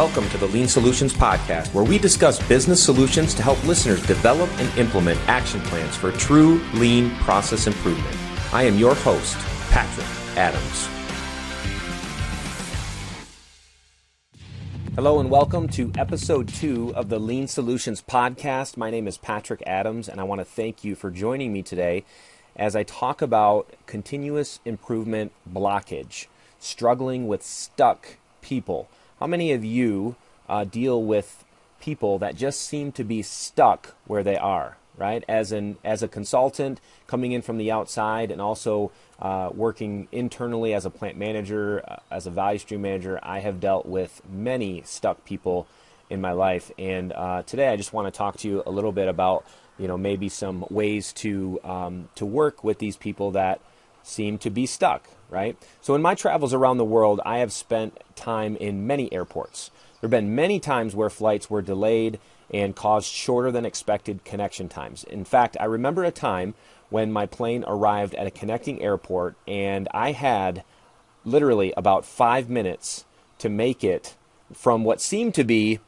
Welcome 0.00 0.30
to 0.30 0.38
the 0.38 0.46
Lean 0.46 0.66
Solutions 0.66 1.12
Podcast, 1.12 1.74
where 1.74 1.84
we 1.84 1.98
discuss 1.98 2.42
business 2.48 2.82
solutions 2.82 3.34
to 3.34 3.42
help 3.42 3.62
listeners 3.64 4.00
develop 4.06 4.48
and 4.58 4.78
implement 4.78 5.20
action 5.28 5.60
plans 5.60 5.94
for 5.94 6.10
true 6.12 6.58
lean 6.72 7.10
process 7.16 7.66
improvement. 7.66 8.16
I 8.50 8.62
am 8.62 8.78
your 8.78 8.94
host, 8.94 9.36
Patrick 9.68 10.06
Adams. 10.38 10.88
Hello 14.94 15.20
and 15.20 15.28
welcome 15.28 15.68
to 15.68 15.92
episode 15.98 16.48
two 16.48 16.94
of 16.96 17.10
the 17.10 17.18
Lean 17.18 17.46
Solutions 17.46 18.00
Podcast. 18.00 18.78
My 18.78 18.90
name 18.90 19.06
is 19.06 19.18
Patrick 19.18 19.62
Adams, 19.66 20.08
and 20.08 20.18
I 20.18 20.24
want 20.24 20.40
to 20.40 20.46
thank 20.46 20.82
you 20.82 20.94
for 20.94 21.10
joining 21.10 21.52
me 21.52 21.60
today 21.60 22.06
as 22.56 22.74
I 22.74 22.84
talk 22.84 23.20
about 23.20 23.70
continuous 23.84 24.60
improvement 24.64 25.32
blockage, 25.46 26.24
struggling 26.58 27.28
with 27.28 27.42
stuck 27.42 28.16
people. 28.40 28.88
How 29.20 29.26
many 29.26 29.52
of 29.52 29.62
you 29.62 30.16
uh, 30.48 30.64
deal 30.64 31.02
with 31.02 31.44
people 31.78 32.18
that 32.20 32.36
just 32.36 32.62
seem 32.62 32.90
to 32.92 33.04
be 33.04 33.20
stuck 33.20 33.94
where 34.06 34.22
they 34.22 34.36
are? 34.36 34.78
Right, 34.96 35.24
as 35.28 35.52
an 35.52 35.78
as 35.82 36.02
a 36.02 36.08
consultant 36.08 36.80
coming 37.06 37.32
in 37.32 37.40
from 37.40 37.56
the 37.56 37.70
outside, 37.70 38.30
and 38.30 38.40
also 38.40 38.92
uh, 39.18 39.48
working 39.54 40.08
internally 40.12 40.74
as 40.74 40.84
a 40.84 40.90
plant 40.90 41.16
manager, 41.16 41.82
uh, 41.86 41.96
as 42.10 42.26
a 42.26 42.30
value 42.30 42.58
stream 42.58 42.82
manager, 42.82 43.18
I 43.22 43.38
have 43.38 43.60
dealt 43.60 43.86
with 43.86 44.20
many 44.28 44.82
stuck 44.84 45.24
people 45.24 45.66
in 46.10 46.20
my 46.20 46.32
life. 46.32 46.70
And 46.78 47.14
uh, 47.14 47.42
today, 47.44 47.68
I 47.68 47.76
just 47.76 47.94
want 47.94 48.12
to 48.12 48.18
talk 48.18 48.36
to 48.38 48.48
you 48.48 48.62
a 48.66 48.70
little 48.70 48.92
bit 48.92 49.08
about 49.08 49.46
you 49.78 49.88
know 49.88 49.96
maybe 49.96 50.28
some 50.28 50.66
ways 50.68 51.12
to 51.14 51.60
um, 51.64 52.08
to 52.16 52.26
work 52.26 52.62
with 52.62 52.78
these 52.78 52.96
people 52.96 53.30
that 53.30 53.60
seem 54.02 54.36
to 54.38 54.50
be 54.50 54.66
stuck 54.66 55.08
right? 55.30 55.56
So 55.80 55.94
in 55.94 56.02
my 56.02 56.14
travels 56.14 56.52
around 56.52 56.78
the 56.78 56.84
world 56.84 57.20
i 57.24 57.38
have 57.38 57.52
spent 57.52 57.98
time 58.16 58.56
in 58.56 58.86
many 58.86 59.12
airports. 59.12 59.70
There 60.00 60.08
have 60.08 60.10
been 60.10 60.34
many 60.34 60.60
times 60.60 60.94
where 60.94 61.10
flights 61.10 61.48
were 61.48 61.62
delayed 61.62 62.18
and 62.52 62.74
caused 62.74 63.12
shorter 63.12 63.50
than 63.52 63.64
expected 63.64 64.24
connection 64.24 64.68
times. 64.68 65.04
In 65.04 65.24
fact 65.24 65.56
i 65.60 65.64
remember 65.64 66.04
a 66.04 66.10
time 66.10 66.54
when 66.90 67.12
my 67.12 67.26
plane 67.26 67.64
arrived 67.66 68.14
at 68.16 68.26
a 68.26 68.30
connecting 68.30 68.82
airport 68.82 69.36
and 69.46 69.88
i 69.94 70.12
had 70.12 70.64
literally 71.24 71.72
about 71.76 72.04
five 72.04 72.48
minutes 72.48 73.04
to 73.38 73.48
make 73.48 73.84
it 73.84 74.16
from 74.52 74.84
what 74.84 75.00
seemed 75.00 75.34
to 75.34 75.44
be 75.44 75.78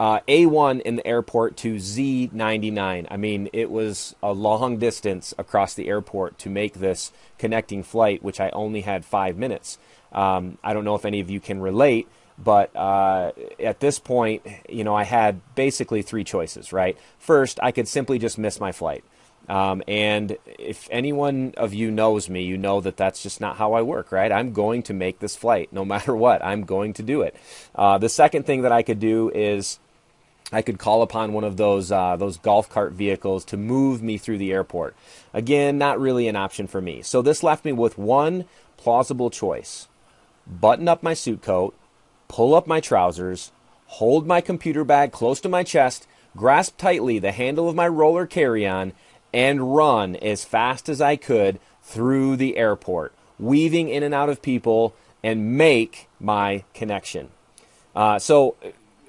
uh, 0.00 0.20
A1 0.26 0.80
in 0.80 0.96
the 0.96 1.06
airport 1.06 1.58
to 1.58 1.74
Z99. 1.74 3.06
I 3.10 3.16
mean, 3.18 3.50
it 3.52 3.70
was 3.70 4.16
a 4.22 4.32
long 4.32 4.78
distance 4.78 5.34
across 5.36 5.74
the 5.74 5.88
airport 5.88 6.38
to 6.38 6.48
make 6.48 6.72
this 6.72 7.12
connecting 7.36 7.82
flight, 7.82 8.22
which 8.22 8.40
I 8.40 8.48
only 8.54 8.80
had 8.80 9.04
five 9.04 9.36
minutes. 9.36 9.76
Um, 10.10 10.56
I 10.64 10.72
don't 10.72 10.86
know 10.86 10.94
if 10.94 11.04
any 11.04 11.20
of 11.20 11.28
you 11.28 11.38
can 11.38 11.60
relate, 11.60 12.08
but 12.38 12.74
uh, 12.74 13.32
at 13.62 13.80
this 13.80 13.98
point, 13.98 14.46
you 14.70 14.84
know, 14.84 14.94
I 14.94 15.04
had 15.04 15.42
basically 15.54 16.00
three 16.00 16.24
choices, 16.24 16.72
right? 16.72 16.96
First, 17.18 17.60
I 17.62 17.70
could 17.70 17.86
simply 17.86 18.18
just 18.18 18.38
miss 18.38 18.58
my 18.58 18.72
flight. 18.72 19.04
Um, 19.50 19.82
and 19.86 20.38
if 20.46 20.88
anyone 20.90 21.52
of 21.58 21.74
you 21.74 21.90
knows 21.90 22.30
me, 22.30 22.42
you 22.44 22.56
know 22.56 22.80
that 22.80 22.96
that's 22.96 23.22
just 23.22 23.38
not 23.38 23.56
how 23.56 23.74
I 23.74 23.82
work, 23.82 24.12
right? 24.12 24.32
I'm 24.32 24.54
going 24.54 24.82
to 24.84 24.94
make 24.94 25.18
this 25.18 25.36
flight 25.36 25.74
no 25.74 25.84
matter 25.94 26.16
what. 26.16 26.42
I'm 26.42 26.62
going 26.62 26.94
to 26.94 27.02
do 27.02 27.20
it. 27.20 27.36
Uh, 27.74 27.98
the 27.98 28.08
second 28.08 28.46
thing 28.46 28.62
that 28.62 28.72
I 28.72 28.82
could 28.82 28.98
do 28.98 29.30
is 29.34 29.78
I 30.52 30.62
could 30.62 30.78
call 30.78 31.02
upon 31.02 31.32
one 31.32 31.44
of 31.44 31.56
those 31.56 31.92
uh, 31.92 32.16
those 32.16 32.36
golf 32.36 32.68
cart 32.68 32.92
vehicles 32.92 33.44
to 33.46 33.56
move 33.56 34.02
me 34.02 34.18
through 34.18 34.38
the 34.38 34.52
airport. 34.52 34.96
Again, 35.32 35.78
not 35.78 36.00
really 36.00 36.26
an 36.26 36.36
option 36.36 36.66
for 36.66 36.80
me. 36.80 37.02
So 37.02 37.22
this 37.22 37.42
left 37.42 37.64
me 37.64 37.72
with 37.72 37.98
one 37.98 38.46
plausible 38.76 39.30
choice: 39.30 39.88
button 40.46 40.88
up 40.88 41.02
my 41.02 41.14
suit 41.14 41.42
coat, 41.42 41.74
pull 42.28 42.54
up 42.54 42.66
my 42.66 42.80
trousers, 42.80 43.52
hold 43.86 44.26
my 44.26 44.40
computer 44.40 44.84
bag 44.84 45.12
close 45.12 45.40
to 45.40 45.48
my 45.48 45.62
chest, 45.62 46.06
grasp 46.36 46.76
tightly 46.78 47.18
the 47.18 47.32
handle 47.32 47.68
of 47.68 47.76
my 47.76 47.86
roller 47.86 48.26
carry-on, 48.26 48.92
and 49.32 49.74
run 49.74 50.16
as 50.16 50.44
fast 50.44 50.88
as 50.88 51.00
I 51.00 51.16
could 51.16 51.60
through 51.82 52.36
the 52.36 52.56
airport, 52.56 53.12
weaving 53.38 53.88
in 53.88 54.02
and 54.02 54.14
out 54.14 54.28
of 54.28 54.42
people, 54.42 54.94
and 55.22 55.56
make 55.56 56.08
my 56.18 56.64
connection. 56.74 57.30
Uh, 57.94 58.18
so 58.18 58.56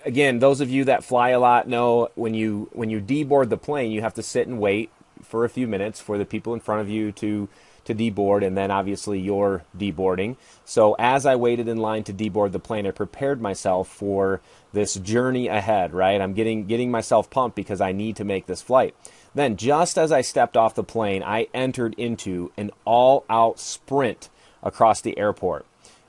again, 0.05 0.39
those 0.39 0.61
of 0.61 0.69
you 0.69 0.85
that 0.85 1.03
fly 1.03 1.29
a 1.29 1.39
lot 1.39 1.67
know 1.67 2.09
when 2.15 2.33
you 2.33 2.69
when 2.73 2.89
you 2.89 2.99
deboard 2.99 3.49
the 3.49 3.57
plane, 3.57 3.91
you 3.91 4.01
have 4.01 4.13
to 4.15 4.23
sit 4.23 4.47
and 4.47 4.59
wait 4.59 4.89
for 5.23 5.45
a 5.45 5.49
few 5.49 5.67
minutes 5.67 5.99
for 5.99 6.17
the 6.17 6.25
people 6.25 6.53
in 6.53 6.59
front 6.59 6.81
of 6.81 6.89
you 6.89 7.11
to 7.13 7.47
to 7.83 7.95
deboard, 7.95 8.45
and 8.45 8.55
then 8.55 8.69
obviously 8.69 9.19
you're 9.19 9.63
deboarding. 9.75 10.35
So 10.65 10.95
as 10.99 11.25
I 11.25 11.35
waited 11.35 11.67
in 11.67 11.77
line 11.77 12.03
to 12.03 12.13
deboard 12.13 12.51
the 12.51 12.59
plane, 12.59 12.85
I 12.85 12.91
prepared 12.91 13.41
myself 13.41 13.87
for 13.87 14.41
this 14.71 14.95
journey 14.95 15.47
ahead. 15.47 15.93
Right, 15.93 16.21
I'm 16.21 16.33
getting 16.33 16.65
getting 16.65 16.91
myself 16.91 17.29
pumped 17.29 17.55
because 17.55 17.81
I 17.81 17.91
need 17.91 18.15
to 18.17 18.23
make 18.23 18.45
this 18.45 18.61
flight. 18.61 18.95
Then, 19.33 19.55
just 19.55 19.97
as 19.97 20.11
I 20.11 20.21
stepped 20.21 20.57
off 20.57 20.75
the 20.75 20.83
plane, 20.83 21.23
I 21.23 21.47
entered 21.53 21.93
into 21.97 22.51
an 22.57 22.69
all-out 22.83 23.59
sprint 23.59 24.29
across 24.61 24.99
the 24.99 25.17
airport. 25.17 25.65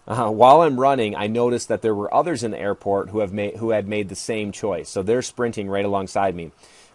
Uh, 0.06 0.30
while 0.30 0.62
I'm 0.62 0.80
running, 0.80 1.14
I 1.14 1.28
noticed 1.28 1.68
that 1.68 1.82
there 1.82 1.94
were 1.94 2.12
others 2.12 2.42
in 2.42 2.50
the 2.50 2.58
airport 2.58 3.10
who 3.10 3.20
have 3.20 3.32
made 3.32 3.56
who 3.56 3.70
had 3.70 3.86
made 3.86 4.08
the 4.08 4.16
same 4.16 4.50
choice. 4.50 4.88
So 4.88 5.02
they're 5.02 5.22
sprinting 5.22 5.68
right 5.68 5.84
alongside 5.84 6.34
me. 6.34 6.50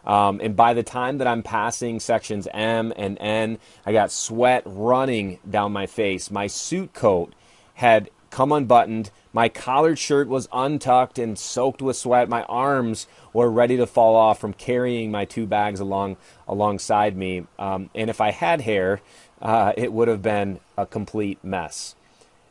Um, 0.05 0.39
and 0.41 0.55
by 0.55 0.73
the 0.73 0.83
time 0.83 1.17
that 1.17 1.27
I'm 1.27 1.43
passing 1.43 1.99
sections 1.99 2.47
M 2.53 2.93
and 2.95 3.17
N, 3.19 3.59
I 3.85 3.91
got 3.91 4.11
sweat 4.11 4.63
running 4.65 5.39
down 5.49 5.71
my 5.73 5.85
face. 5.85 6.31
My 6.31 6.47
suit 6.47 6.93
coat 6.93 7.33
had 7.75 8.09
come 8.29 8.51
unbuttoned. 8.51 9.11
My 9.31 9.49
collared 9.49 9.99
shirt 9.99 10.27
was 10.27 10.49
untucked 10.51 11.17
and 11.17 11.37
soaked 11.37 11.81
with 11.81 11.95
sweat. 11.95 12.27
My 12.29 12.43
arms 12.43 13.07
were 13.33 13.49
ready 13.49 13.77
to 13.77 13.87
fall 13.87 14.15
off 14.15 14.39
from 14.39 14.53
carrying 14.53 15.11
my 15.11 15.25
two 15.25 15.45
bags 15.45 15.79
along 15.79 16.17
alongside 16.47 17.15
me. 17.15 17.45
Um, 17.57 17.89
and 17.95 18.09
if 18.09 18.19
I 18.19 18.31
had 18.31 18.61
hair, 18.61 19.01
uh, 19.41 19.73
it 19.77 19.93
would 19.93 20.07
have 20.07 20.21
been 20.21 20.59
a 20.77 20.85
complete 20.85 21.41
mess. 21.43 21.95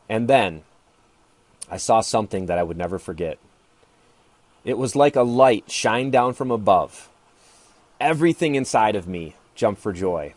And 0.09 0.27
then 0.27 0.63
I 1.69 1.77
saw 1.77 2.01
something 2.01 2.45
that 2.45 2.57
I 2.57 2.63
would 2.63 2.77
never 2.77 2.97
forget. 2.97 3.37
It 4.63 4.77
was 4.77 4.95
like 4.95 5.15
a 5.15 5.23
light 5.23 5.69
shined 5.71 6.11
down 6.11 6.33
from 6.33 6.51
above. 6.51 7.09
Everything 7.99 8.55
inside 8.55 8.95
of 8.95 9.07
me 9.07 9.35
jumped 9.55 9.81
for 9.81 9.93
joy. 9.93 10.33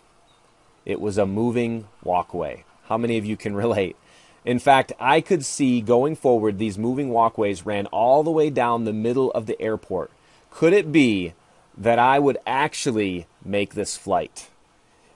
It 0.84 1.00
was 1.00 1.18
a 1.18 1.26
moving 1.26 1.86
walkway. 2.02 2.64
How 2.84 2.96
many 2.96 3.18
of 3.18 3.24
you 3.24 3.36
can 3.36 3.54
relate? 3.64 3.96
In 4.44 4.58
fact, 4.58 4.92
I 4.98 5.20
could 5.20 5.44
see 5.44 5.80
going 5.80 6.16
forward, 6.16 6.58
these 6.58 6.78
moving 6.78 7.10
walkways 7.10 7.66
ran 7.66 7.86
all 7.86 8.22
the 8.22 8.30
way 8.30 8.48
down 8.48 8.84
the 8.84 8.92
middle 8.92 9.30
of 9.32 9.46
the 9.46 9.60
airport. 9.60 10.10
Could 10.50 10.72
it 10.72 10.90
be 10.90 11.34
that 11.76 11.98
I 11.98 12.18
would 12.18 12.38
actually 12.46 13.26
make 13.44 13.74
this 13.74 13.96
flight? 13.96 14.48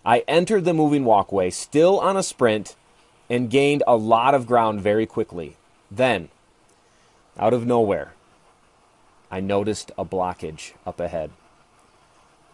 I 0.05 0.25
entered 0.29 0.65
the 0.65 0.75
moving 0.75 1.05
walkway, 1.05 1.51
still 1.51 1.99
on 1.99 2.17
a 2.17 2.23
sprint, 2.23 2.77
and 3.29 3.51
gained 3.51 3.83
a 3.87 3.97
lot 3.97 4.35
of 4.35 4.47
ground 4.47 4.81
very 4.81 5.07
quickly. 5.07 5.57
Then, 5.91 6.29
out 7.39 7.53
of 7.53 7.67
nowhere, 7.67 8.15
I 9.31 9.41
noticed 9.41 9.91
a 9.99 10.05
blockage 10.05 10.73
up 10.87 11.01
ahead. 11.01 11.31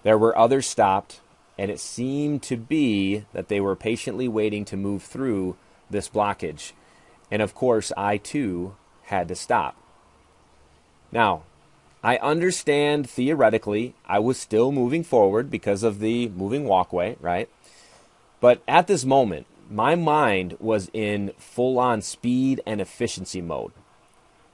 There 0.02 0.18
were 0.18 0.36
others 0.36 0.66
stopped, 0.66 1.20
and 1.58 1.70
it 1.70 1.80
seemed 1.80 2.42
to 2.44 2.56
be 2.56 3.26
that 3.32 3.48
they 3.48 3.60
were 3.60 3.76
patiently 3.76 4.28
waiting 4.28 4.64
to 4.66 4.76
move 4.76 5.02
through 5.02 5.56
this 5.90 6.08
blockage. 6.08 6.72
And 7.30 7.42
of 7.42 7.54
course, 7.54 7.92
I 7.96 8.16
too 8.16 8.76
had 9.04 9.28
to 9.28 9.34
stop. 9.34 9.76
Now, 11.12 11.42
I 12.02 12.16
understand 12.16 13.10
theoretically 13.10 13.94
I 14.06 14.20
was 14.20 14.38
still 14.38 14.72
moving 14.72 15.04
forward 15.04 15.50
because 15.50 15.82
of 15.82 15.98
the 15.98 16.28
moving 16.28 16.64
walkway, 16.64 17.16
right? 17.20 17.48
But 18.40 18.62
at 18.66 18.86
this 18.86 19.04
moment, 19.04 19.46
my 19.70 19.94
mind 19.94 20.56
was 20.58 20.90
in 20.92 21.32
full 21.38 21.78
on 21.78 22.02
speed 22.02 22.60
and 22.66 22.80
efficiency 22.80 23.40
mode. 23.40 23.72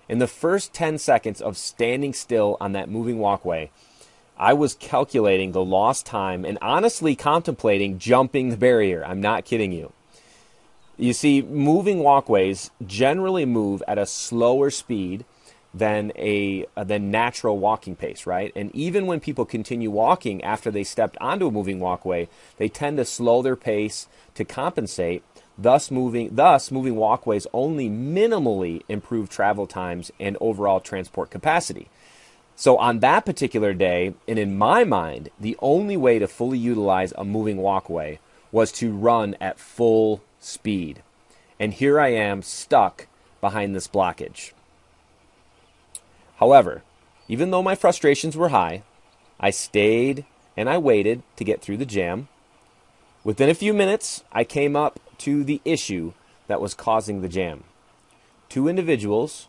In 0.08 0.18
the 0.18 0.28
first 0.28 0.72
10 0.72 0.98
seconds 0.98 1.40
of 1.40 1.56
standing 1.56 2.12
still 2.12 2.56
on 2.60 2.72
that 2.72 2.90
moving 2.90 3.18
walkway, 3.18 3.70
I 4.38 4.52
was 4.52 4.74
calculating 4.74 5.52
the 5.52 5.64
lost 5.64 6.04
time 6.04 6.44
and 6.44 6.58
honestly 6.60 7.16
contemplating 7.16 7.98
jumping 7.98 8.50
the 8.50 8.56
barrier. 8.56 9.04
I'm 9.04 9.20
not 9.20 9.46
kidding 9.46 9.72
you. 9.72 9.92
You 10.98 11.12
see, 11.12 11.42
moving 11.42 12.00
walkways 12.00 12.70
generally 12.86 13.44
move 13.44 13.82
at 13.88 13.98
a 13.98 14.06
slower 14.06 14.70
speed 14.70 15.24
than 15.76 16.10
a 16.16 16.64
uh, 16.76 16.84
than 16.84 17.10
natural 17.10 17.58
walking 17.58 17.96
pace, 17.96 18.26
right? 18.26 18.50
And 18.56 18.74
even 18.74 19.06
when 19.06 19.20
people 19.20 19.44
continue 19.44 19.90
walking 19.90 20.42
after 20.42 20.70
they 20.70 20.84
stepped 20.84 21.16
onto 21.20 21.46
a 21.46 21.50
moving 21.50 21.80
walkway, 21.80 22.28
they 22.56 22.68
tend 22.68 22.96
to 22.96 23.04
slow 23.04 23.42
their 23.42 23.56
pace 23.56 24.08
to 24.34 24.44
compensate. 24.44 25.22
Thus, 25.58 25.90
moving 25.90 26.34
thus 26.34 26.70
moving 26.70 26.96
walkways 26.96 27.46
only 27.52 27.88
minimally 27.88 28.82
improve 28.88 29.28
travel 29.28 29.66
times 29.66 30.10
and 30.18 30.36
overall 30.40 30.80
transport 30.80 31.30
capacity. 31.30 31.88
So 32.54 32.78
on 32.78 33.00
that 33.00 33.26
particular 33.26 33.74
day, 33.74 34.14
and 34.26 34.38
in 34.38 34.56
my 34.56 34.84
mind, 34.84 35.28
the 35.38 35.58
only 35.60 35.96
way 35.96 36.18
to 36.18 36.26
fully 36.26 36.58
utilize 36.58 37.12
a 37.16 37.24
moving 37.24 37.58
walkway 37.58 38.18
was 38.50 38.72
to 38.72 38.94
run 38.94 39.36
at 39.42 39.58
full 39.58 40.22
speed. 40.40 41.02
And 41.60 41.74
here 41.74 42.00
I 42.00 42.08
am 42.08 42.40
stuck 42.40 43.08
behind 43.42 43.74
this 43.74 43.88
blockage. 43.88 44.52
However, 46.36 46.82
even 47.28 47.50
though 47.50 47.62
my 47.62 47.74
frustrations 47.74 48.36
were 48.36 48.50
high, 48.50 48.82
I 49.40 49.50
stayed 49.50 50.24
and 50.56 50.68
I 50.68 50.78
waited 50.78 51.22
to 51.36 51.44
get 51.44 51.60
through 51.60 51.76
the 51.78 51.86
jam. 51.86 52.28
Within 53.24 53.48
a 53.48 53.54
few 53.54 53.74
minutes, 53.74 54.22
I 54.32 54.44
came 54.44 54.76
up 54.76 55.00
to 55.18 55.44
the 55.44 55.60
issue 55.64 56.12
that 56.46 56.60
was 56.60 56.74
causing 56.74 57.20
the 57.20 57.28
jam. 57.28 57.64
Two 58.48 58.68
individuals, 58.68 59.48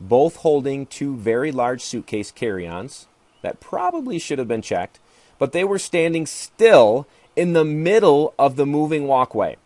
both 0.00 0.36
holding 0.36 0.86
two 0.86 1.16
very 1.16 1.52
large 1.52 1.82
suitcase 1.82 2.30
carry 2.30 2.66
ons 2.66 3.06
that 3.42 3.60
probably 3.60 4.18
should 4.18 4.38
have 4.38 4.48
been 4.48 4.62
checked, 4.62 4.98
but 5.38 5.52
they 5.52 5.64
were 5.64 5.78
standing 5.78 6.26
still 6.26 7.06
in 7.36 7.52
the 7.52 7.64
middle 7.64 8.34
of 8.38 8.56
the 8.56 8.66
moving 8.66 9.06
walkway. 9.06 9.56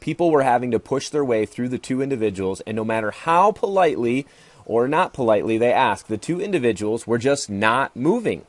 People 0.00 0.30
were 0.30 0.42
having 0.42 0.70
to 0.70 0.78
push 0.78 1.08
their 1.08 1.24
way 1.24 1.44
through 1.44 1.68
the 1.68 1.78
two 1.78 2.00
individuals, 2.00 2.60
and 2.60 2.76
no 2.76 2.84
matter 2.84 3.10
how 3.10 3.50
politely 3.50 4.26
or 4.68 4.86
not 4.86 5.12
politely 5.12 5.58
they 5.58 5.72
ask. 5.72 6.06
the 6.06 6.18
two 6.18 6.40
individuals 6.40 7.06
were 7.06 7.18
just 7.18 7.50
not 7.50 7.96
moving. 7.96 8.44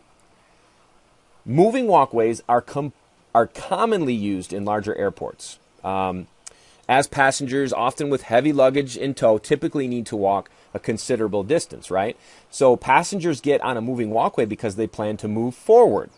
Moving 1.46 1.88
walkways 1.88 2.44
are, 2.48 2.62
com- 2.62 2.94
are 3.34 3.48
commonly 3.48 4.14
used 4.14 4.54
in 4.54 4.66
larger 4.66 4.94
airports. 4.96 5.58
Um, 5.84 6.28
as 6.88 7.08
passengers, 7.08 7.72
often 7.72 8.10
with 8.10 8.24
heavy 8.24 8.52
luggage 8.52 8.98
in 8.98 9.14
tow, 9.14 9.38
typically 9.38 9.88
need 9.88 10.06
to 10.08 10.18
walk 10.18 10.52
a 10.74 10.80
considerable 10.80 11.44
distance, 11.44 11.90
right? 11.90 12.18
So 12.52 12.76
passengers 12.76 13.42
get 13.42 13.62
on 13.62 13.78
a 13.78 13.82
moving 13.82 14.10
walkway 14.10 14.46
because 14.46 14.76
they 14.76 14.88
plan 14.88 15.18
to 15.18 15.28
move 15.28 15.56
forward. 15.56 16.10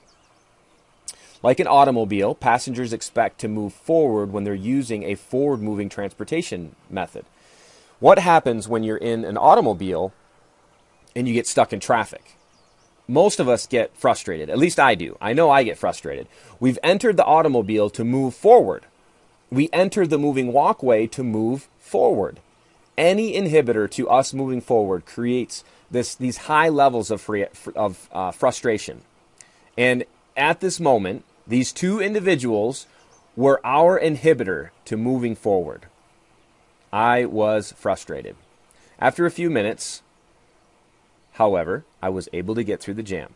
Like 1.44 1.59
an 1.59 1.68
automobile, 1.68 2.36
passengers 2.36 2.94
expect 2.94 3.39
to 3.39 3.48
move 3.48 3.74
forward 3.74 4.31
when 4.31 4.44
they're 4.44 4.53
using 4.53 5.03
a 5.03 5.15
forward 5.15 5.62
moving 5.62 5.89
transportation 5.89 6.75
method. 6.89 7.25
What 8.01 8.18
happens 8.18 8.68
when 8.68 8.81
you're 8.81 8.98
in 8.98 9.24
an 9.24 9.38
automobile 9.38 10.12
and 11.15 11.27
you 11.27 11.36
get 11.36 11.45
stuck 11.45 11.71
in 11.71 11.80
traffic? 11.80 12.36
Most 13.07 13.39
of 13.39 13.48
us 13.48 13.68
get 13.68 13.95
frustrated. 13.95 14.50
At 14.50 14.57
least 14.57 14.80
I 14.80 14.95
do. 14.95 15.18
I 15.21 15.33
know 15.33 15.51
I 15.51 15.62
get 15.62 15.77
frustrated. 15.77 16.27
We've 16.59 16.80
entered 16.81 17.15
the 17.15 17.25
automobile 17.25 17.92
to 17.92 18.03
move 18.03 18.33
forward. 18.33 18.88
We 19.51 19.69
enter 19.71 20.07
the 20.07 20.18
moving 20.18 20.51
walkway 20.51 21.06
to 21.07 21.24
move 21.24 21.69
forward. 21.77 22.39
Any 22.98 23.33
inhibitor 23.33 23.89
to 23.92 24.09
us 24.09 24.33
moving 24.33 24.62
forward 24.62 25.06
creates 25.06 25.63
this, 25.92 26.15
these 26.15 26.38
high 26.38 26.69
levels 26.69 27.12
of, 27.12 27.21
free, 27.21 27.45
of 27.75 28.09
uh, 28.12 28.31
frustration. 28.31 29.01
And 29.77 30.06
at 30.36 30.59
this 30.59 30.80
moment, 30.80 31.24
these 31.45 31.71
two 31.71 32.00
individuals 32.00 32.88
were 33.36 33.62
our 33.63 34.00
inhibitor 34.00 34.69
to 34.86 34.98
moving 34.98 35.36
forward. 35.36 35.86
I 36.91 37.25
was 37.25 37.71
frustrated. 37.73 38.35
After 38.99 39.25
a 39.25 39.31
few 39.31 39.49
minutes, 39.49 40.01
however, 41.33 41.85
I 42.01 42.09
was 42.09 42.29
able 42.33 42.55
to 42.55 42.63
get 42.63 42.81
through 42.81 42.95
the 42.95 43.03
jam. 43.03 43.33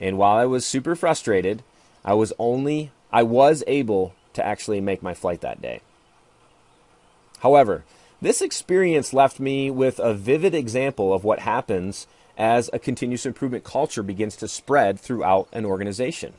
And 0.00 0.18
while 0.18 0.36
I 0.36 0.44
was 0.44 0.66
super 0.66 0.96
frustrated, 0.96 1.62
I 2.04 2.14
was 2.14 2.32
only 2.38 2.90
I 3.12 3.22
was 3.22 3.62
able 3.66 4.14
to 4.32 4.44
actually 4.44 4.80
make 4.80 5.02
my 5.02 5.14
flight 5.14 5.40
that 5.40 5.62
day. 5.62 5.80
However, 7.40 7.84
this 8.20 8.42
experience 8.42 9.12
left 9.12 9.38
me 9.38 9.70
with 9.70 9.98
a 9.98 10.14
vivid 10.14 10.54
example 10.54 11.14
of 11.14 11.24
what 11.24 11.40
happens 11.40 12.06
as 12.36 12.68
a 12.72 12.78
continuous 12.78 13.24
improvement 13.24 13.62
culture 13.62 14.02
begins 14.02 14.34
to 14.36 14.48
spread 14.48 14.98
throughout 14.98 15.48
an 15.52 15.64
organization. 15.64 16.32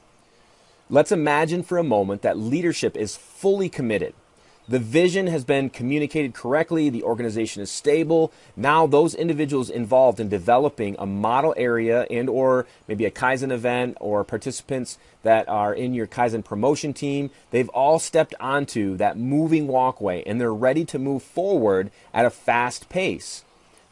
Let's 0.89 1.11
imagine 1.11 1.63
for 1.63 1.77
a 1.77 1.83
moment 1.83 2.21
that 2.23 2.37
leadership 2.37 2.97
is 2.97 3.15
fully 3.15 3.69
committed. 3.69 4.13
The 4.67 4.79
vision 4.79 5.27
has 5.27 5.43
been 5.43 5.69
communicated 5.69 6.33
correctly, 6.33 6.89
the 6.89 7.03
organization 7.03 7.61
is 7.61 7.69
stable. 7.69 8.31
Now 8.55 8.87
those 8.87 9.13
individuals 9.13 9.69
involved 9.69 10.19
in 10.19 10.27
developing 10.27 10.95
a 10.97 11.05
model 11.05 11.53
area 11.55 12.07
and 12.09 12.27
or 12.27 12.65
maybe 12.87 13.05
a 13.05 13.11
Kaizen 13.11 13.51
event 13.51 13.95
or 13.99 14.23
participants 14.23 14.97
that 15.21 15.47
are 15.47 15.71
in 15.71 15.93
your 15.93 16.07
Kaizen 16.07 16.43
promotion 16.43 16.93
team, 16.93 17.29
they've 17.51 17.69
all 17.69 17.99
stepped 17.99 18.33
onto 18.39 18.97
that 18.97 19.17
moving 19.17 19.67
walkway 19.67 20.23
and 20.23 20.41
they're 20.41 20.53
ready 20.53 20.83
to 20.85 20.97
move 20.97 21.21
forward 21.21 21.91
at 22.11 22.25
a 22.25 22.31
fast 22.31 22.89
pace. 22.89 23.43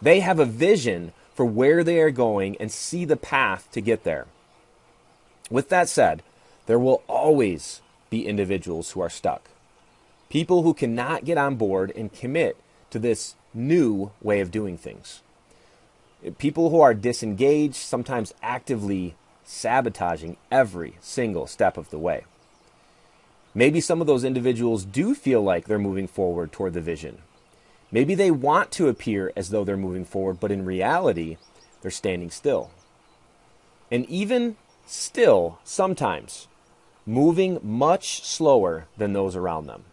They 0.01 0.21
have 0.21 0.39
a 0.39 0.45
vision 0.45 1.13
for 1.35 1.45
where 1.45 1.83
they 1.83 1.99
are 1.99 2.11
going 2.11 2.57
and 2.59 2.71
see 2.71 3.05
the 3.05 3.17
path 3.17 3.67
to 3.73 3.81
get 3.81 4.03
there. 4.03 4.25
With 5.51 5.69
that 5.69 5.87
said, 5.87 6.23
there 6.65 6.79
will 6.79 7.03
always 7.07 7.81
be 8.09 8.25
individuals 8.25 8.91
who 8.91 9.01
are 9.01 9.09
stuck. 9.09 9.49
People 10.33 10.63
who 10.63 10.73
cannot 10.73 11.25
get 11.25 11.37
on 11.37 11.57
board 11.57 11.93
and 11.95 12.11
commit 12.11 12.57
to 12.89 12.97
this 12.97 13.35
new 13.53 14.09
way 14.19 14.39
of 14.39 14.49
doing 14.49 14.79
things. 14.79 15.21
People 16.39 16.71
who 16.71 16.81
are 16.81 16.95
disengaged, 16.95 17.75
sometimes 17.75 18.33
actively 18.41 19.13
sabotaging 19.43 20.37
every 20.49 20.95
single 20.99 21.45
step 21.45 21.77
of 21.77 21.91
the 21.91 21.99
way. 21.99 22.23
Maybe 23.53 23.79
some 23.79 24.01
of 24.01 24.07
those 24.07 24.23
individuals 24.23 24.85
do 24.85 25.13
feel 25.13 25.43
like 25.43 25.67
they're 25.67 25.77
moving 25.77 26.07
forward 26.07 26.51
toward 26.51 26.73
the 26.73 26.81
vision. 26.81 27.19
Maybe 27.91 28.15
they 28.15 28.31
want 28.31 28.71
to 28.71 28.87
appear 28.87 29.31
as 29.35 29.51
though 29.51 29.63
they're 29.63 29.77
moving 29.77 30.03
forward, 30.03 30.39
but 30.39 30.51
in 30.51 30.65
reality, 30.65 31.37
they're 31.83 31.91
standing 31.91 32.31
still. 32.31 32.71
And 33.91 34.03
even 34.07 34.55
still, 34.87 35.59
sometimes, 35.63 36.47
moving 37.05 37.59
much 37.61 38.23
slower 38.23 38.87
than 38.97 39.13
those 39.13 39.35
around 39.35 39.67
them. 39.67 39.83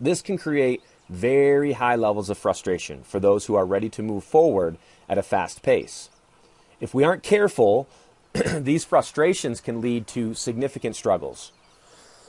This 0.00 0.22
can 0.22 0.38
create 0.38 0.82
very 1.08 1.72
high 1.72 1.96
levels 1.96 2.30
of 2.30 2.38
frustration 2.38 3.02
for 3.02 3.20
those 3.20 3.46
who 3.46 3.54
are 3.54 3.64
ready 3.64 3.88
to 3.90 4.02
move 4.02 4.24
forward 4.24 4.76
at 5.08 5.18
a 5.18 5.22
fast 5.22 5.62
pace. 5.62 6.10
If 6.80 6.94
we 6.94 7.04
aren't 7.04 7.22
careful, 7.22 7.88
these 8.54 8.84
frustrations 8.84 9.60
can 9.60 9.80
lead 9.80 10.06
to 10.08 10.34
significant 10.34 10.96
struggles. 10.96 11.52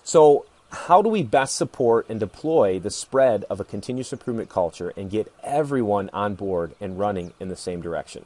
So, 0.03 0.45
how 0.69 1.01
do 1.01 1.09
we 1.09 1.23
best 1.23 1.55
support 1.55 2.09
and 2.09 2.19
deploy 2.19 2.77
the 2.77 2.91
spread 2.91 3.45
of 3.49 3.59
a 3.59 3.65
continuous 3.65 4.11
improvement 4.11 4.49
culture 4.49 4.93
and 4.97 5.09
get 5.09 5.31
everyone 5.41 6.09
on 6.11 6.36
board 6.36 6.75
and 6.81 7.00
running 7.00 7.33
in 7.39 7.47
the 7.47 7.55
same 7.55 7.81
direction? 7.81 8.25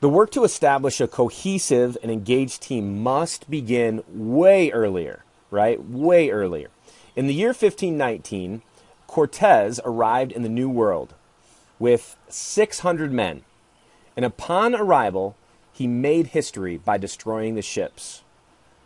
The 0.00 0.08
work 0.08 0.30
to 0.32 0.44
establish 0.44 1.00
a 1.00 1.08
cohesive 1.08 1.98
and 2.00 2.12
engaged 2.12 2.62
team 2.62 3.02
must 3.02 3.50
begin 3.50 4.04
way 4.08 4.70
earlier, 4.70 5.24
right? 5.50 5.84
Way 5.84 6.30
earlier. 6.30 6.70
In 7.18 7.26
the 7.26 7.34
year 7.34 7.48
1519, 7.48 8.62
Cortez 9.08 9.80
arrived 9.84 10.30
in 10.30 10.44
the 10.44 10.48
New 10.48 10.70
World 10.70 11.14
with 11.80 12.16
600 12.28 13.10
men, 13.10 13.42
and 14.14 14.24
upon 14.24 14.72
arrival, 14.72 15.34
he 15.72 15.88
made 15.88 16.28
history 16.28 16.76
by 16.76 16.96
destroying 16.96 17.56
the 17.56 17.60
ships. 17.60 18.22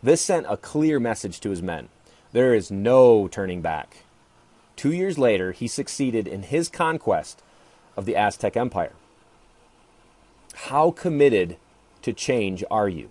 This 0.01 0.19
sent 0.19 0.47
a 0.49 0.57
clear 0.57 0.99
message 0.99 1.41
to 1.41 1.51
his 1.51 1.61
men 1.61 1.89
there 2.31 2.55
is 2.55 2.71
no 2.71 3.27
turning 3.27 3.61
back. 3.61 3.97
Two 4.75 4.91
years 4.91 5.19
later, 5.19 5.51
he 5.51 5.67
succeeded 5.67 6.27
in 6.27 6.41
his 6.41 6.69
conquest 6.69 7.43
of 7.95 8.05
the 8.05 8.15
Aztec 8.15 8.57
Empire. 8.57 8.93
How 10.55 10.89
committed 10.89 11.57
to 12.01 12.13
change 12.13 12.63
are 12.71 12.89
you? 12.89 13.09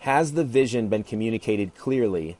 Has 0.00 0.32
the 0.32 0.42
vision 0.42 0.88
been 0.88 1.04
communicated 1.04 1.76
clearly? 1.76 2.38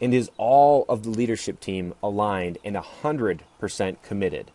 And 0.00 0.12
is 0.12 0.30
all 0.36 0.84
of 0.88 1.02
the 1.02 1.10
leadership 1.10 1.60
team 1.60 1.94
aligned 2.02 2.58
and 2.64 2.76
100% 2.76 4.02
committed? 4.02 4.50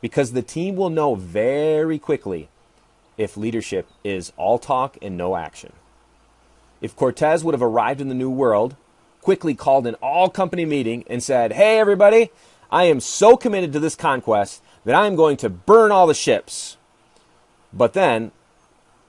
Because 0.00 0.32
the 0.32 0.42
team 0.42 0.76
will 0.76 0.90
know 0.90 1.14
very 1.14 1.98
quickly 1.98 2.48
if 3.18 3.36
leadership 3.36 3.88
is 4.04 4.32
all 4.36 4.58
talk 4.58 4.96
and 5.02 5.16
no 5.16 5.36
action. 5.36 5.72
If 6.80 6.96
Cortez 6.96 7.44
would 7.44 7.54
have 7.54 7.62
arrived 7.62 8.00
in 8.00 8.08
the 8.08 8.14
New 8.14 8.30
World, 8.30 8.76
quickly 9.20 9.54
called 9.54 9.86
an 9.86 9.94
all 9.96 10.28
company 10.28 10.64
meeting, 10.64 11.04
and 11.08 11.22
said, 11.22 11.52
Hey, 11.52 11.78
everybody, 11.78 12.30
I 12.70 12.84
am 12.84 13.00
so 13.00 13.36
committed 13.36 13.72
to 13.72 13.80
this 13.80 13.94
conquest 13.94 14.62
that 14.84 14.94
I 14.94 15.06
am 15.06 15.14
going 15.14 15.36
to 15.38 15.48
burn 15.48 15.92
all 15.92 16.06
the 16.06 16.14
ships. 16.14 16.76
But 17.72 17.92
then 17.92 18.32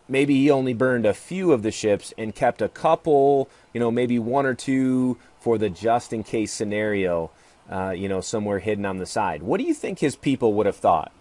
maybe 0.08 0.36
he 0.36 0.52
only 0.52 0.74
burned 0.74 1.06
a 1.06 1.14
few 1.14 1.52
of 1.52 1.64
the 1.64 1.72
ships 1.72 2.14
and 2.18 2.36
kept 2.36 2.62
a 2.62 2.70
couple, 2.70 3.50
you 3.74 3.80
know, 3.80 3.92
maybe 3.92 4.20
one 4.20 4.46
or 4.46 4.54
two 4.54 5.18
for 5.40 5.58
the 5.58 5.70
just 5.70 6.14
in 6.14 6.24
case 6.24 6.52
scenario, 6.52 7.32
uh, 7.70 7.92
you 7.92 8.08
know, 8.08 8.22
somewhere 8.22 8.60
hidden 8.60 8.86
on 8.86 8.98
the 8.98 9.06
side. 9.06 9.44
What 9.44 9.60
do 9.60 9.66
you 9.66 9.74
think 9.74 10.00
his 10.00 10.16
people 10.16 10.54
would 10.54 10.66
have 10.66 10.76
thought? 10.76 11.12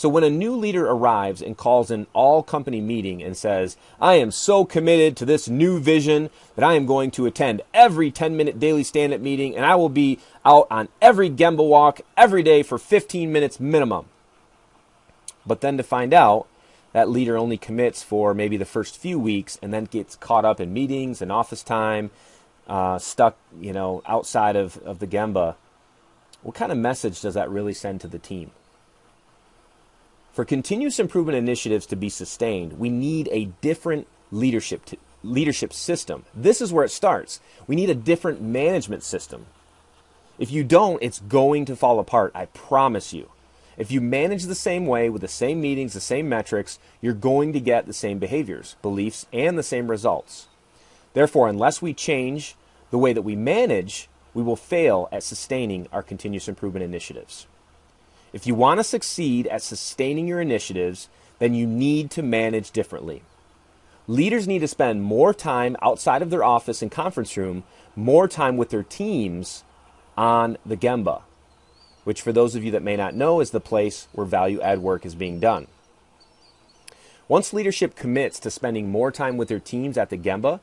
So 0.00 0.08
when 0.08 0.24
a 0.24 0.30
new 0.30 0.56
leader 0.56 0.88
arrives 0.88 1.42
and 1.42 1.58
calls 1.58 1.90
an 1.90 2.06
all 2.14 2.42
company 2.42 2.80
meeting 2.80 3.22
and 3.22 3.36
says, 3.36 3.76
I 4.00 4.14
am 4.14 4.30
so 4.30 4.64
committed 4.64 5.14
to 5.18 5.26
this 5.26 5.46
new 5.46 5.78
vision 5.78 6.30
that 6.56 6.64
I 6.64 6.72
am 6.72 6.86
going 6.86 7.10
to 7.10 7.26
attend 7.26 7.60
every 7.74 8.10
10 8.10 8.34
minute 8.34 8.58
daily 8.58 8.82
stand 8.82 9.12
up 9.12 9.20
meeting 9.20 9.54
and 9.54 9.66
I 9.66 9.74
will 9.74 9.90
be 9.90 10.18
out 10.42 10.68
on 10.70 10.88
every 11.02 11.28
Gemba 11.28 11.68
walk 11.68 12.00
every 12.16 12.42
day 12.42 12.62
for 12.62 12.78
15 12.78 13.30
minutes 13.30 13.60
minimum. 13.60 14.06
But 15.44 15.60
then 15.60 15.76
to 15.76 15.82
find 15.82 16.14
out 16.14 16.46
that 16.92 17.08
leader 17.08 17.36
only 17.36 17.56
commits 17.56 18.02
for 18.02 18.34
maybe 18.34 18.56
the 18.56 18.64
first 18.64 18.96
few 18.96 19.18
weeks 19.18 19.58
and 19.62 19.72
then 19.72 19.84
gets 19.84 20.16
caught 20.16 20.44
up 20.44 20.60
in 20.60 20.72
meetings 20.72 21.22
and 21.22 21.30
office 21.30 21.62
time, 21.62 22.10
uh, 22.66 22.98
stuck, 22.98 23.36
you 23.60 23.72
know, 23.72 24.02
outside 24.06 24.56
of, 24.56 24.78
of 24.78 24.98
the 24.98 25.06
Gemba. 25.06 25.56
what 26.42 26.54
kind 26.54 26.72
of 26.72 26.78
message 26.78 27.20
does 27.20 27.34
that 27.34 27.50
really 27.50 27.74
send 27.74 28.00
to 28.00 28.08
the 28.08 28.18
team? 28.18 28.50
For 30.32 30.44
continuous 30.44 30.98
improvement 30.98 31.36
initiatives 31.36 31.86
to 31.86 31.96
be 31.96 32.08
sustained, 32.08 32.78
we 32.78 32.88
need 32.88 33.28
a 33.32 33.46
different 33.60 34.06
leadership 34.30 34.84
t- 34.84 34.98
leadership 35.22 35.72
system. 35.72 36.24
This 36.34 36.60
is 36.60 36.72
where 36.72 36.84
it 36.84 36.90
starts. 36.90 37.40
We 37.66 37.76
need 37.76 37.90
a 37.90 37.94
different 37.94 38.40
management 38.40 39.02
system. 39.02 39.46
If 40.38 40.50
you 40.50 40.64
don't, 40.64 41.02
it's 41.02 41.20
going 41.20 41.66
to 41.66 41.76
fall 41.76 41.98
apart, 41.98 42.32
I 42.34 42.46
promise 42.46 43.12
you. 43.12 43.28
If 43.80 43.90
you 43.90 44.02
manage 44.02 44.44
the 44.44 44.54
same 44.54 44.84
way 44.84 45.08
with 45.08 45.22
the 45.22 45.26
same 45.26 45.58
meetings, 45.58 45.94
the 45.94 46.00
same 46.00 46.28
metrics, 46.28 46.78
you're 47.00 47.14
going 47.14 47.54
to 47.54 47.60
get 47.60 47.86
the 47.86 47.94
same 47.94 48.18
behaviors, 48.18 48.76
beliefs, 48.82 49.24
and 49.32 49.56
the 49.56 49.62
same 49.62 49.90
results. 49.90 50.48
Therefore, 51.14 51.48
unless 51.48 51.80
we 51.80 51.94
change 51.94 52.56
the 52.90 52.98
way 52.98 53.14
that 53.14 53.22
we 53.22 53.34
manage, 53.36 54.10
we 54.34 54.42
will 54.42 54.54
fail 54.54 55.08
at 55.10 55.22
sustaining 55.22 55.88
our 55.94 56.02
continuous 56.02 56.46
improvement 56.46 56.84
initiatives. 56.84 57.46
If 58.34 58.46
you 58.46 58.54
want 58.54 58.80
to 58.80 58.84
succeed 58.84 59.46
at 59.46 59.62
sustaining 59.62 60.28
your 60.28 60.42
initiatives, 60.42 61.08
then 61.38 61.54
you 61.54 61.66
need 61.66 62.10
to 62.10 62.22
manage 62.22 62.72
differently. 62.72 63.22
Leaders 64.06 64.46
need 64.46 64.58
to 64.58 64.68
spend 64.68 65.02
more 65.02 65.32
time 65.32 65.74
outside 65.80 66.20
of 66.20 66.28
their 66.28 66.44
office 66.44 66.82
and 66.82 66.90
conference 66.90 67.34
room, 67.34 67.64
more 67.96 68.28
time 68.28 68.58
with 68.58 68.68
their 68.68 68.82
teams 68.82 69.64
on 70.18 70.58
the 70.66 70.76
Gemba, 70.76 71.22
which, 72.04 72.22
for 72.22 72.32
those 72.32 72.54
of 72.54 72.64
you 72.64 72.70
that 72.70 72.82
may 72.82 72.96
not 72.96 73.14
know, 73.14 73.40
is 73.40 73.50
the 73.50 73.60
place 73.60 74.08
where 74.12 74.26
value 74.26 74.60
add 74.60 74.80
work 74.80 75.04
is 75.04 75.14
being 75.14 75.40
done. 75.40 75.66
Once 77.28 77.52
leadership 77.52 77.94
commits 77.94 78.40
to 78.40 78.50
spending 78.50 78.90
more 78.90 79.12
time 79.12 79.36
with 79.36 79.48
their 79.48 79.60
teams 79.60 79.96
at 79.96 80.10
the 80.10 80.18
Gemba, 80.18 80.60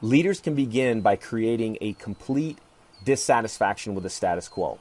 leaders 0.00 0.40
can 0.40 0.54
begin 0.54 1.00
by 1.00 1.16
creating 1.16 1.76
a 1.80 1.92
complete 1.94 2.58
dissatisfaction 3.04 3.94
with 3.94 4.02
the 4.02 4.10
status 4.10 4.48
quo. 4.48 4.78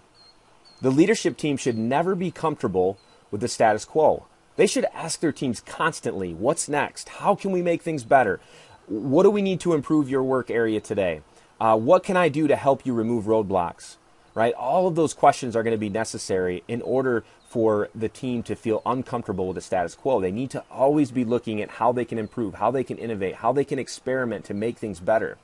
The 0.81 0.91
leadership 0.91 1.37
team 1.37 1.57
should 1.57 1.77
never 1.77 2.15
be 2.15 2.31
comfortable 2.31 2.97
with 3.31 3.41
the 3.41 3.47
status 3.47 3.85
quo. 3.85 4.25
They 4.55 4.67
should 4.67 4.85
ask 4.93 5.19
their 5.19 5.31
teams 5.31 5.59
constantly 5.59 6.33
what's 6.33 6.69
next? 6.69 7.09
How 7.09 7.35
can 7.35 7.51
we 7.51 7.61
make 7.61 7.81
things 7.81 8.03
better? 8.03 8.39
What 8.87 9.23
do 9.23 9.29
we 9.29 9.41
need 9.41 9.59
to 9.61 9.73
improve 9.73 10.09
your 10.09 10.23
work 10.23 10.49
area 10.49 10.79
today? 10.79 11.21
Uh, 11.59 11.77
what 11.77 12.03
can 12.03 12.17
I 12.17 12.29
do 12.29 12.47
to 12.47 12.55
help 12.55 12.85
you 12.85 12.93
remove 12.93 13.25
roadblocks? 13.25 13.97
Right? 14.35 14.53
All 14.53 14.85
of 14.85 14.95
those 14.95 15.13
questions 15.13 15.55
are 15.55 15.63
going 15.63 15.73
to 15.73 15.77
be 15.77 15.89
necessary 15.89 16.63
in 16.67 16.81
order 16.83 17.23
for 17.47 17.89
the 17.95 18.09
team 18.09 18.43
to 18.43 18.55
feel 18.55 18.81
uncomfortable 18.85 19.47
with 19.47 19.55
the 19.55 19.61
status 19.61 19.95
quo. 19.95 20.19
They 20.19 20.31
need 20.31 20.49
to 20.51 20.63
always 20.69 21.09
be 21.09 21.23
looking 21.23 21.61
at 21.61 21.69
how 21.69 21.93
they 21.93 22.03
can 22.03 22.17
improve, 22.17 22.55
how 22.55 22.69
they 22.69 22.83
can 22.83 22.97
innovate, 22.97 23.35
how 23.35 23.53
they 23.53 23.63
can 23.63 23.79
experiment 23.79 24.43
to 24.45 24.53
make 24.53 24.77
things 24.77 24.99
better. 24.99 25.37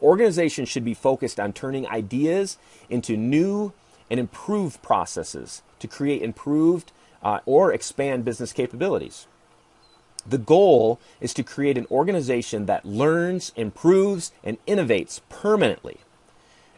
Organizations 0.00 0.68
should 0.68 0.84
be 0.84 0.94
focused 0.94 1.40
on 1.40 1.52
turning 1.52 1.88
ideas 1.88 2.56
into 2.88 3.16
new 3.16 3.72
and 4.08 4.20
improved 4.20 4.80
processes 4.80 5.62
to 5.80 5.88
create 5.88 6.22
improved 6.22 6.92
uh, 7.24 7.40
or 7.46 7.72
expand 7.72 8.24
business 8.24 8.52
capabilities. 8.52 9.26
The 10.24 10.38
goal 10.38 11.00
is 11.20 11.34
to 11.34 11.42
create 11.42 11.78
an 11.78 11.86
organization 11.90 12.66
that 12.66 12.84
learns, 12.84 13.52
improves, 13.56 14.32
and 14.44 14.64
innovates 14.66 15.20
permanently. 15.28 15.98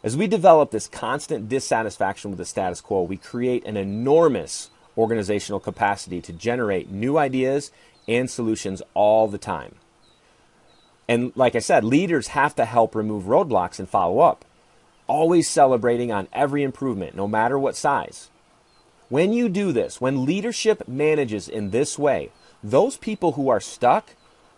As 0.03 0.17
we 0.17 0.27
develop 0.27 0.71
this 0.71 0.87
constant 0.87 1.49
dissatisfaction 1.49 2.31
with 2.31 2.39
the 2.39 2.45
status 2.45 2.81
quo, 2.81 3.03
we 3.03 3.17
create 3.17 3.65
an 3.65 3.77
enormous 3.77 4.71
organizational 4.97 5.61
capacity 5.61 6.21
to 6.21 6.33
generate 6.33 6.91
new 6.91 7.19
ideas 7.19 7.73
and 8.07 8.31
solutions 8.31 8.83
all 8.95 9.29
the 9.29 9.39
time. 9.39 9.75
And 11.09 11.33
like 11.35 11.57
I 11.57 11.61
said, 11.61 11.85
leaders 11.85 12.29
have 12.29 12.55
to 12.57 12.65
help 12.65 12.95
remove 12.95 13.25
roadblocks 13.25 13.79
and 13.79 13.89
follow 13.89 14.21
up, 14.21 14.45
always 15.07 15.49
celebrating 15.49 16.13
on 16.13 16.29
every 16.33 16.63
improvement, 16.63 17.17
no 17.17 17.27
matter 17.27 17.59
what 17.59 17.77
size. 17.77 18.31
When 19.09 19.33
you 19.33 19.49
do 19.49 19.73
this, 19.73 20.01
when 20.01 20.27
leadership 20.27 20.87
manages 20.87 21.49
in 21.49 21.71
this 21.71 21.99
way, 21.99 22.31
those 22.63 22.97
people 22.97 23.33
who 23.33 23.49
are 23.49 23.61
stuck 23.61 24.11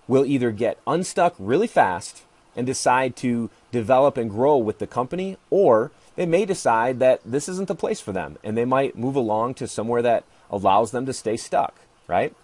will 0.08 0.26
either 0.26 0.50
get 0.50 0.80
unstuck 0.86 1.34
really 1.38 1.68
fast 1.68 2.24
and 2.56 2.66
decide 2.66 3.14
to 3.16 3.48
develop 3.70 4.16
and 4.16 4.30
grow 4.30 4.56
with 4.56 4.78
the 4.78 4.86
company, 4.86 5.36
or 5.50 5.90
they 6.16 6.26
may 6.26 6.44
decide 6.44 6.98
that 6.98 7.20
this 7.24 7.48
isn't 7.48 7.68
the 7.68 7.74
place 7.74 8.00
for 8.00 8.12
them 8.12 8.38
and 8.42 8.56
they 8.56 8.64
might 8.64 8.98
move 8.98 9.16
along 9.16 9.54
to 9.54 9.68
somewhere 9.68 10.02
that 10.02 10.24
allows 10.50 10.90
them 10.90 11.06
to 11.06 11.12
stay 11.12 11.36
stuck, 11.36 11.74
right? 12.06 12.34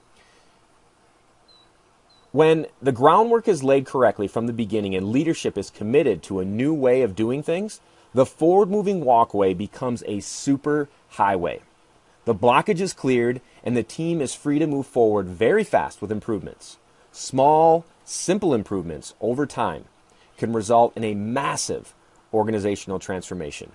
When 2.33 2.67
the 2.83 2.93
groundwork 2.93 3.49
is 3.49 3.65
laid 3.65 3.87
correctly 3.87 4.29
from 4.29 4.47
the 4.47 4.53
beginning 4.53 4.95
and 4.95 5.11
leadership 5.11 5.57
is 5.57 5.71
committed 5.71 6.23
to 6.25 6.41
a 6.41 6.45
new 6.45 6.73
way 6.73 7.03
of 7.03 7.17
doing 7.17 7.43
things, 7.43 7.81
the 8.15 8.27
forward 8.27 8.71
moving 8.71 9.05
walkway 9.05 9.55
becomes 9.55 10.03
a 10.07 10.21
super 10.21 10.89
highway. 11.11 11.63
The 12.25 12.35
blockage 12.35 12.81
is 12.81 12.93
cleared 12.93 13.41
and 13.65 13.77
the 13.77 13.83
team 13.83 14.21
is 14.21 14.35
free 14.35 14.59
to 14.59 14.67
move 14.67 14.87
forward 14.87 15.27
very 15.27 15.65
fast 15.65 16.01
with 16.01 16.13
improvements. 16.13 16.77
Small, 17.13 17.85
simple 18.05 18.55
improvements 18.55 19.15
over 19.21 19.47
time 19.47 19.85
can 20.37 20.53
result 20.53 20.97
in 20.97 21.05
a 21.05 21.15
massive 21.15 21.95
organizational 22.33 22.99
transformation. 22.99 23.73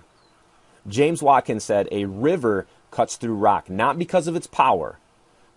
James 0.86 1.22
Watkins 1.22 1.64
said, 1.64 1.88
A 1.90 2.04
river 2.04 2.66
cuts 2.90 3.16
through 3.16 3.34
rock 3.34 3.70
not 3.70 3.98
because 3.98 4.26
of 4.26 4.36
its 4.36 4.46
power, 4.46 4.98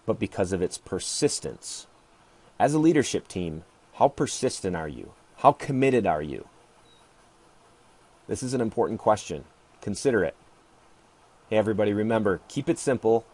but 0.05 0.19
because 0.19 0.51
of 0.53 0.61
its 0.61 0.77
persistence. 0.77 1.87
As 2.59 2.73
a 2.73 2.79
leadership 2.79 3.27
team, 3.27 3.63
how 3.93 4.07
persistent 4.07 4.75
are 4.75 4.87
you? 4.87 5.11
How 5.37 5.51
committed 5.51 6.05
are 6.05 6.21
you? 6.21 6.47
This 8.27 8.41
is 8.41 8.53
an 8.53 8.61
important 8.61 8.99
question. 8.99 9.45
Consider 9.81 10.23
it. 10.23 10.35
Hey, 11.49 11.57
everybody, 11.57 11.93
remember 11.93 12.41
keep 12.47 12.69
it 12.69 12.79
simple, 12.79 13.25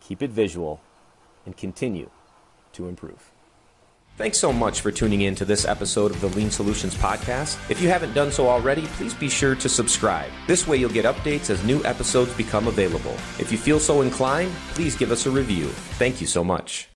keep 0.00 0.22
it 0.22 0.30
visual, 0.30 0.80
and 1.44 1.56
continue 1.56 2.10
to 2.72 2.88
improve. 2.88 3.30
Thanks 4.16 4.38
so 4.38 4.50
much 4.50 4.80
for 4.80 4.90
tuning 4.90 5.20
in 5.20 5.34
to 5.34 5.44
this 5.44 5.66
episode 5.66 6.10
of 6.10 6.22
the 6.22 6.28
Lean 6.28 6.50
Solutions 6.50 6.94
Podcast. 6.94 7.58
If 7.70 7.82
you 7.82 7.90
haven't 7.90 8.14
done 8.14 8.32
so 8.32 8.48
already, 8.48 8.86
please 8.96 9.12
be 9.12 9.28
sure 9.28 9.54
to 9.56 9.68
subscribe. 9.68 10.30
This 10.46 10.66
way 10.66 10.78
you'll 10.78 10.88
get 10.88 11.04
updates 11.04 11.50
as 11.50 11.62
new 11.64 11.84
episodes 11.84 12.32
become 12.34 12.66
available. 12.66 13.14
If 13.38 13.52
you 13.52 13.58
feel 13.58 13.78
so 13.78 14.00
inclined, 14.00 14.52
please 14.72 14.96
give 14.96 15.10
us 15.12 15.26
a 15.26 15.30
review. 15.30 15.66
Thank 15.98 16.22
you 16.22 16.26
so 16.26 16.42
much. 16.42 16.88